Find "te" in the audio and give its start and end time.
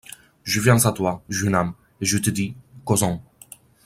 2.17-2.31